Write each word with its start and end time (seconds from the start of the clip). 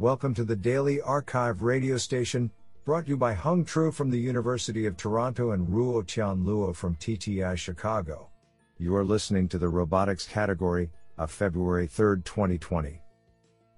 Welcome 0.00 0.34
to 0.34 0.44
the 0.44 0.56
Daily 0.56 1.00
Archive 1.00 1.62
radio 1.62 1.96
station, 1.98 2.50
brought 2.84 3.04
to 3.04 3.10
you 3.10 3.16
by 3.16 3.32
Hung 3.32 3.64
Tru 3.64 3.92
from 3.92 4.10
the 4.10 4.18
University 4.18 4.86
of 4.86 4.96
Toronto 4.96 5.52
and 5.52 5.68
Ruo 5.68 6.04
Tian 6.04 6.44
Luo 6.44 6.74
from 6.74 6.96
TTI 6.96 7.56
Chicago. 7.56 8.28
You 8.76 8.96
are 8.96 9.04
listening 9.04 9.46
to 9.50 9.58
the 9.58 9.68
robotics 9.68 10.26
category 10.26 10.90
of 11.16 11.30
February 11.30 11.86
3, 11.86 12.22
2020. 12.24 13.00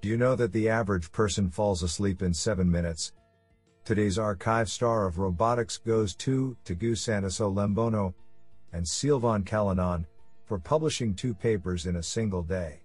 Do 0.01 0.09
you 0.09 0.17
know 0.17 0.35
that 0.37 0.55
the 0.55 0.71
average 0.71 1.13
person 1.13 1.51
falls 1.51 1.83
asleep 1.83 2.23
in 2.23 2.33
7 2.33 2.69
minutes? 2.69 3.13
Today's 3.85 4.19
archive 4.19 4.71
star 4.71 5.07
of 5.07 5.19
robotics 5.19 5.77
goes 5.77 6.15
to 6.15 6.57
Teguh 6.65 6.93
Santoso 6.93 7.53
Lembono 7.53 8.15
and 8.73 8.89
Sylvain 8.89 9.43
Calinon 9.43 10.07
for 10.47 10.59
publishing 10.59 11.15
two 11.15 11.35
papers 11.35 11.85
in 11.85 11.97
a 11.97 12.03
single 12.03 12.43
day. 12.43 12.81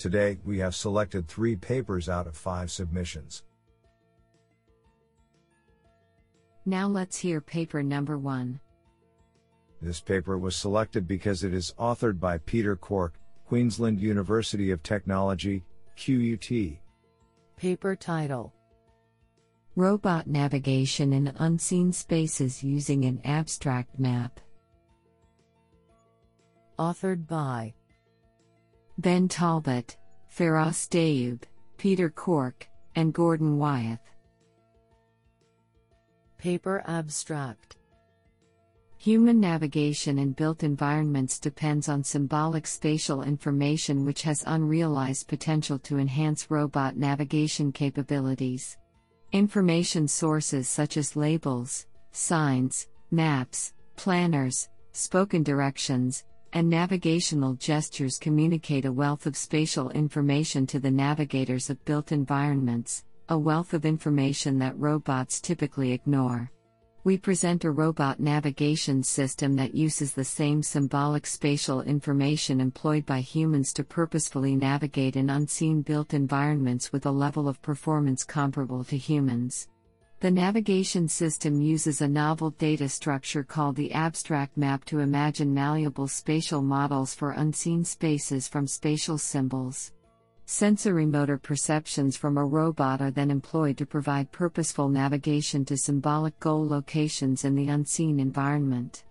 Today, 0.00 0.38
we 0.46 0.58
have 0.60 0.74
selected 0.74 1.28
three 1.28 1.54
papers 1.54 2.08
out 2.08 2.26
of 2.26 2.34
five 2.34 2.70
submissions. 2.70 3.42
Now 6.64 6.88
let's 6.88 7.18
hear 7.18 7.42
paper 7.42 7.82
number 7.82 8.16
one. 8.16 8.60
This 9.82 10.00
paper 10.00 10.38
was 10.38 10.56
selected 10.56 11.06
because 11.06 11.44
it 11.44 11.52
is 11.52 11.74
authored 11.78 12.18
by 12.18 12.38
Peter 12.38 12.76
Corke, 12.76 13.18
Queensland 13.46 14.00
University 14.00 14.70
of 14.70 14.82
Technology, 14.82 15.64
QUT. 15.98 16.50
Paper 17.58 17.94
title 17.94 18.54
Robot 19.76 20.26
Navigation 20.26 21.12
in 21.12 21.34
Unseen 21.40 21.92
Spaces 21.92 22.64
Using 22.64 23.04
an 23.04 23.20
Abstract 23.26 23.98
Map. 23.98 24.40
Authored 26.78 27.26
by 27.26 27.74
Ben 29.00 29.28
Talbot, 29.28 29.96
Feras 30.28 30.86
Dayoub, 30.86 31.40
Peter 31.78 32.10
Corke, 32.10 32.68
and 32.96 33.14
Gordon 33.14 33.56
Wyeth. 33.56 33.98
Paper 36.36 36.84
Abstract 36.86 37.78
Human 38.98 39.40
navigation 39.40 40.18
in 40.18 40.32
built 40.32 40.64
environments 40.64 41.38
depends 41.38 41.88
on 41.88 42.04
symbolic 42.04 42.66
spatial 42.66 43.22
information 43.22 44.04
which 44.04 44.20
has 44.20 44.44
unrealized 44.46 45.28
potential 45.28 45.78
to 45.78 45.96
enhance 45.96 46.50
robot 46.50 46.98
navigation 46.98 47.72
capabilities. 47.72 48.76
Information 49.32 50.06
sources 50.08 50.68
such 50.68 50.98
as 50.98 51.16
labels, 51.16 51.86
signs, 52.12 52.86
maps, 53.10 53.72
planners, 53.96 54.68
spoken 54.92 55.42
directions, 55.42 56.24
and 56.52 56.68
navigational 56.68 57.54
gestures 57.54 58.18
communicate 58.18 58.84
a 58.84 58.92
wealth 58.92 59.26
of 59.26 59.36
spatial 59.36 59.90
information 59.90 60.66
to 60.66 60.78
the 60.78 60.90
navigators 60.90 61.70
of 61.70 61.84
built 61.84 62.12
environments, 62.12 63.04
a 63.28 63.38
wealth 63.38 63.72
of 63.72 63.86
information 63.86 64.58
that 64.58 64.78
robots 64.78 65.40
typically 65.40 65.92
ignore. 65.92 66.50
We 67.02 67.16
present 67.16 67.64
a 67.64 67.70
robot 67.70 68.20
navigation 68.20 69.02
system 69.02 69.56
that 69.56 69.74
uses 69.74 70.12
the 70.12 70.22
same 70.22 70.62
symbolic 70.62 71.26
spatial 71.26 71.80
information 71.80 72.60
employed 72.60 73.06
by 73.06 73.20
humans 73.20 73.72
to 73.72 73.84
purposefully 73.84 74.54
navigate 74.54 75.16
in 75.16 75.30
unseen 75.30 75.80
built 75.80 76.12
environments 76.12 76.92
with 76.92 77.06
a 77.06 77.10
level 77.10 77.48
of 77.48 77.62
performance 77.62 78.22
comparable 78.22 78.84
to 78.84 78.98
humans. 78.98 79.66
The 80.20 80.30
navigation 80.30 81.08
system 81.08 81.62
uses 81.62 82.02
a 82.02 82.08
novel 82.08 82.50
data 82.50 82.90
structure 82.90 83.42
called 83.42 83.74
the 83.74 83.90
abstract 83.94 84.54
map 84.54 84.84
to 84.84 84.98
imagine 84.98 85.54
malleable 85.54 86.08
spatial 86.08 86.60
models 86.60 87.14
for 87.14 87.30
unseen 87.30 87.86
spaces 87.86 88.46
from 88.46 88.66
spatial 88.66 89.16
symbols. 89.16 89.92
Sensory 90.44 91.06
motor 91.06 91.38
perceptions 91.38 92.18
from 92.18 92.36
a 92.36 92.44
robot 92.44 93.00
are 93.00 93.10
then 93.10 93.30
employed 93.30 93.78
to 93.78 93.86
provide 93.86 94.30
purposeful 94.30 94.90
navigation 94.90 95.64
to 95.64 95.74
symbolic 95.78 96.38
goal 96.38 96.68
locations 96.68 97.46
in 97.46 97.54
the 97.54 97.68
unseen 97.68 98.20
environment. 98.20 99.04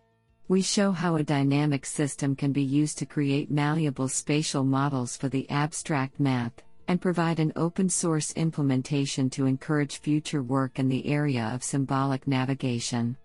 We 0.48 0.62
show 0.62 0.92
how 0.92 1.16
a 1.16 1.24
dynamic 1.24 1.88
system 1.88 2.36
can 2.36 2.52
be 2.52 2.64
used 2.64 3.00
to 3.00 3.08
create 3.08 3.50
malleable 3.50 4.10
spatial 4.10 4.64
models 4.64 5.18
for 5.18 5.28
the 5.28 5.50
abstract 5.50 6.20
map 6.20 6.62
and 6.90 7.00
provide 7.00 7.40
an 7.40 7.54
open 7.56 7.88
source 7.88 8.34
implementation 8.34 9.30
to 9.30 9.46
encourage 9.46 10.00
future 10.00 10.42
work 10.42 10.80
in 10.80 10.90
the 10.90 11.06
area 11.06 11.52
of 11.54 11.64
symbolic 11.64 12.28
navigation. 12.28 13.16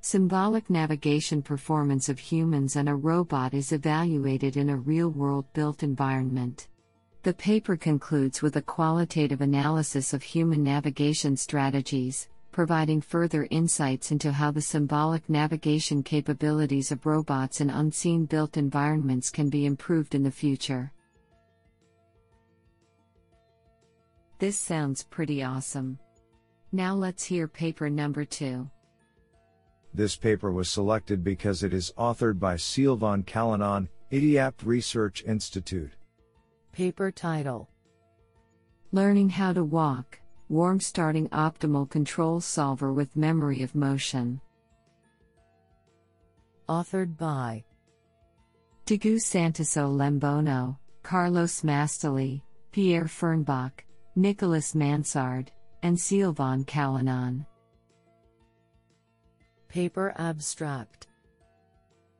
Symbolic 0.00 0.70
navigation 0.70 1.42
performance 1.42 2.08
of 2.08 2.20
humans 2.20 2.76
and 2.76 2.88
a 2.88 2.94
robot 2.94 3.54
is 3.54 3.72
evaluated 3.72 4.56
in 4.56 4.70
a 4.70 4.76
real 4.76 5.08
world 5.08 5.44
built 5.52 5.82
environment. 5.82 6.68
The 7.24 7.34
paper 7.34 7.76
concludes 7.76 8.40
with 8.40 8.54
a 8.54 8.62
qualitative 8.62 9.40
analysis 9.40 10.14
of 10.14 10.22
human 10.22 10.62
navigation 10.62 11.36
strategies, 11.36 12.28
providing 12.52 13.00
further 13.00 13.48
insights 13.50 14.12
into 14.12 14.30
how 14.30 14.52
the 14.52 14.62
symbolic 14.62 15.28
navigation 15.28 16.04
capabilities 16.04 16.92
of 16.92 17.04
robots 17.04 17.60
in 17.60 17.68
unseen 17.68 18.26
built 18.26 18.56
environments 18.56 19.28
can 19.28 19.50
be 19.50 19.66
improved 19.66 20.14
in 20.14 20.22
the 20.22 20.30
future. 20.30 20.92
This 24.38 24.56
sounds 24.56 25.02
pretty 25.02 25.42
awesome. 25.42 25.98
Now 26.70 26.94
let's 26.94 27.24
hear 27.24 27.48
paper 27.48 27.90
number 27.90 28.24
two. 28.24 28.70
This 29.92 30.14
paper 30.14 30.52
was 30.52 30.68
selected 30.68 31.24
because 31.24 31.64
it 31.64 31.74
is 31.74 31.92
authored 31.98 32.38
by 32.38 32.56
Sylvain 32.56 33.24
Calinon, 33.24 33.88
Idiap 34.12 34.54
Research 34.64 35.24
Institute. 35.24 35.90
Paper 36.72 37.10
title 37.10 37.68
Learning 38.92 39.28
How 39.28 39.52
to 39.52 39.64
Walk 39.64 40.20
Warm 40.48 40.78
Starting 40.78 41.28
Optimal 41.30 41.90
Control 41.90 42.40
Solver 42.40 42.92
with 42.92 43.16
Memory 43.16 43.62
of 43.62 43.74
Motion. 43.74 44.40
Authored 46.68 47.16
by 47.16 47.64
Teguh 48.86 49.20
Santoso 49.20 49.90
Lembono, 49.92 50.78
Carlos 51.02 51.62
Mastalli, 51.62 52.40
Pierre 52.70 53.04
Fernbach, 53.04 53.80
Nicolas 54.16 54.74
Mansard, 54.74 55.52
and 55.82 55.98
Sylvain 55.98 56.64
Calinon. 56.64 57.46
Paper 59.68 60.14
Abstract 60.16 61.06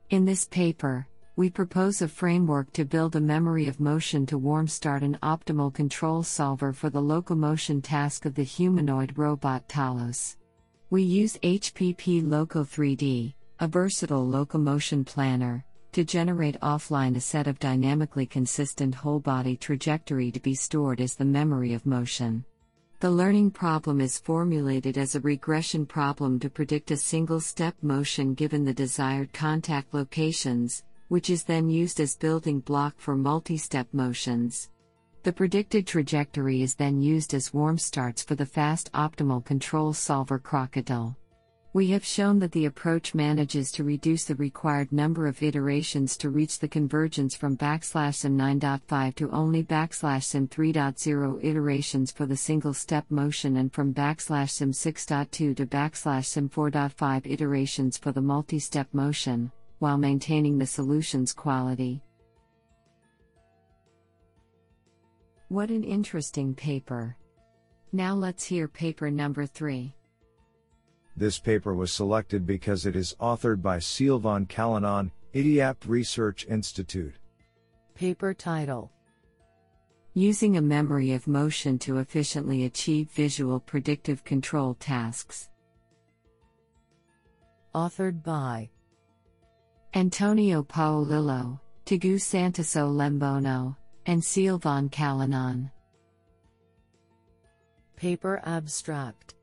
In 0.09 0.25
this 0.25 0.45
paper, 0.45 1.07
we 1.35 1.49
propose 1.49 2.01
a 2.01 2.07
framework 2.07 2.71
to 2.73 2.83
build 2.83 3.15
a 3.15 3.21
memory 3.21 3.67
of 3.67 3.79
motion 3.79 4.25
to 4.25 4.37
warm 4.37 4.67
start 4.67 5.03
an 5.03 5.17
optimal 5.23 5.73
control 5.73 6.21
solver 6.21 6.73
for 6.73 6.89
the 6.89 7.01
locomotion 7.01 7.81
task 7.81 8.25
of 8.25 8.35
the 8.35 8.43
humanoid 8.43 9.17
robot 9.17 9.67
Talos. 9.67 10.35
We 10.89 11.03
use 11.03 11.37
HPP 11.37 12.29
Loco 12.29 12.63
3D, 12.63 13.33
a 13.59 13.67
versatile 13.67 14.27
locomotion 14.27 15.05
planner, 15.05 15.63
to 15.91 16.03
generate 16.03 16.59
offline 16.61 17.15
a 17.15 17.19
set 17.19 17.47
of 17.47 17.59
dynamically 17.59 18.25
consistent 18.25 18.95
whole 18.95 19.19
body 19.19 19.57
trajectory 19.57 20.31
to 20.31 20.39
be 20.39 20.53
stored 20.53 21.01
as 21.01 21.15
the 21.15 21.25
memory 21.25 21.73
of 21.73 21.85
motion. 21.85 22.45
The 22.99 23.09
learning 23.09 23.51
problem 23.51 24.01
is 24.01 24.19
formulated 24.19 24.97
as 24.97 25.15
a 25.15 25.21
regression 25.21 25.85
problem 25.85 26.39
to 26.41 26.49
predict 26.49 26.91
a 26.91 26.97
single 26.97 27.39
step 27.39 27.75
motion 27.81 28.33
given 28.33 28.65
the 28.65 28.73
desired 28.73 29.31
contact 29.31 29.93
locations, 29.93 30.83
which 31.07 31.29
is 31.29 31.43
then 31.43 31.69
used 31.69 31.99
as 31.99 32.17
building 32.17 32.59
block 32.59 32.95
for 32.97 33.15
multi 33.15 33.57
step 33.57 33.87
motions. 33.93 34.69
The 35.23 35.33
predicted 35.33 35.87
trajectory 35.87 36.61
is 36.61 36.75
then 36.75 37.01
used 37.01 37.33
as 37.33 37.53
warm 37.53 37.77
starts 37.77 38.23
for 38.23 38.35
the 38.35 38.45
fast 38.45 38.91
optimal 38.93 39.43
control 39.43 39.93
solver 39.93 40.39
Crocoddyl. 40.39 41.15
We 41.71 41.91
have 41.91 42.03
shown 42.03 42.39
that 42.39 42.51
the 42.51 42.65
approach 42.65 43.13
manages 43.13 43.71
to 43.73 43.83
reduce 43.83 44.25
the 44.25 44.33
required 44.33 44.91
number 44.91 45.27
of 45.27 45.43
iterations 45.43 46.17
to 46.17 46.31
reach 46.31 46.57
the 46.57 46.67
convergence 46.67 47.35
from 47.35 47.55
backslash 47.55 48.15
sim 48.15 48.35
9.5 48.35 49.13
to 49.15 49.29
only 49.29 49.63
backslash 49.63 50.23
sim 50.23 50.47
3.0 50.47 51.43
iterations 51.43 52.11
for 52.11 52.25
the 52.25 52.35
single 52.35 52.73
step 52.73 53.05
motion 53.11 53.57
and 53.57 53.71
from 53.71 53.93
backslash 53.93 54.49
sim 54.49 54.71
6.2 54.71 55.55
to 55.55 55.65
backslash 55.67 56.25
sim 56.25 56.49
4.5 56.49 57.31
iterations 57.31 57.99
for 57.99 58.11
the 58.11 58.21
multi 58.21 58.57
step 58.57 58.87
motion, 58.91 59.51
while 59.77 59.97
maintaining 59.97 60.57
the 60.57 60.65
solution's 60.65 61.33
quality. 61.33 62.01
What 65.49 65.69
an 65.69 65.83
interesting 65.83 66.55
paper! 66.55 67.15
Now 67.91 68.15
let's 68.15 68.43
hear 68.43 68.67
paper 68.67 69.11
number 69.11 69.45
3. 69.45 69.93
This 71.15 71.39
paper 71.39 71.73
was 71.73 71.91
selected 71.91 72.45
because 72.45 72.85
it 72.85 72.95
is 72.95 73.15
authored 73.19 73.61
by 73.61 73.79
Sylvain 73.79 74.45
Calinon, 74.45 75.11
Idiap 75.33 75.77
Research 75.85 76.45
Institute. 76.47 77.15
Paper 77.95 78.33
title 78.33 78.91
Using 80.13 80.57
a 80.57 80.61
memory 80.61 81.13
of 81.13 81.27
motion 81.27 81.77
to 81.79 81.97
efficiently 81.97 82.65
achieve 82.65 83.11
visual 83.11 83.59
predictive 83.59 84.23
control 84.23 84.73
tasks. 84.75 85.49
Authored 87.75 88.23
by 88.23 88.69
Antonio 89.93 90.63
Paolillo, 90.63 91.59
Teguh 91.85 92.19
Santoso 92.19 92.89
Lembono, 92.89 93.75
and 94.05 94.23
Sylvain 94.23 94.89
Calinon. 94.89 95.69
Paper 97.95 98.41
Abstract 98.45 99.35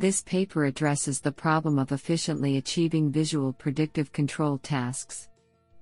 This 0.00 0.22
paper 0.22 0.64
addresses 0.64 1.20
the 1.20 1.30
problem 1.30 1.78
of 1.78 1.92
efficiently 1.92 2.56
achieving 2.56 3.12
visual 3.12 3.52
predictive 3.52 4.12
control 4.12 4.56
tasks. 4.56 5.28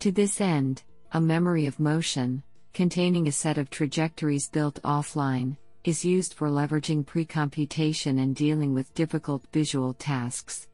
To 0.00 0.10
this 0.10 0.40
end, 0.40 0.82
a 1.12 1.20
memory 1.20 1.66
of 1.66 1.78
motion, 1.78 2.42
containing 2.74 3.28
a 3.28 3.30
set 3.30 3.58
of 3.58 3.70
trajectories 3.70 4.48
built 4.48 4.82
offline, 4.82 5.56
is 5.84 6.04
used 6.04 6.34
for 6.34 6.48
leveraging 6.48 7.06
precomputation 7.06 8.20
and 8.20 8.34
dealing 8.34 8.74
with 8.74 8.92
difficult 8.94 9.46
visual 9.52 9.94
tasks. 9.94 10.66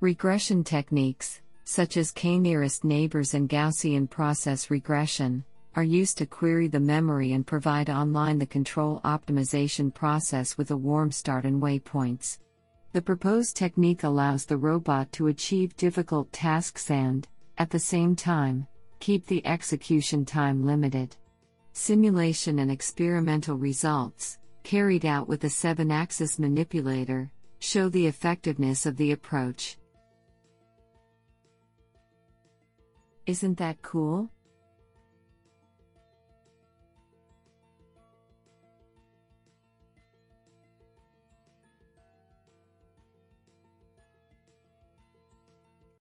Regression 0.00 0.64
techniques, 0.64 1.40
such 1.62 1.96
as 1.96 2.10
k-nearest 2.10 2.82
neighbors 2.82 3.32
and 3.32 3.48
Gaussian 3.48 4.10
process 4.10 4.72
regression, 4.72 5.44
are 5.76 5.84
used 5.84 6.18
to 6.18 6.26
query 6.26 6.66
the 6.66 6.80
memory 6.80 7.30
and 7.30 7.46
provide 7.46 7.90
online 7.90 8.40
the 8.40 8.46
control 8.46 9.00
optimization 9.04 9.94
process 9.94 10.58
with 10.58 10.72
a 10.72 10.76
warm 10.76 11.12
start 11.12 11.44
and 11.44 11.62
waypoints. 11.62 12.38
The 12.92 13.02
proposed 13.02 13.54
technique 13.54 14.02
allows 14.02 14.46
the 14.46 14.56
robot 14.56 15.12
to 15.12 15.26
achieve 15.26 15.76
difficult 15.76 16.32
tasks 16.32 16.90
and, 16.90 17.28
at 17.58 17.70
the 17.70 17.78
same 17.78 18.16
time, 18.16 18.66
keep 18.98 19.26
the 19.26 19.46
execution 19.46 20.24
time 20.24 20.64
limited. 20.64 21.14
Simulation 21.72 22.60
and 22.60 22.70
experimental 22.70 23.56
results, 23.56 24.38
carried 24.64 25.04
out 25.04 25.28
with 25.28 25.44
a 25.44 25.50
7 25.50 25.90
axis 25.90 26.38
manipulator, 26.38 27.30
show 27.58 27.88
the 27.88 28.06
effectiveness 28.06 28.86
of 28.86 28.96
the 28.96 29.12
approach. 29.12 29.76
Isn't 33.26 33.58
that 33.58 33.82
cool? 33.82 34.30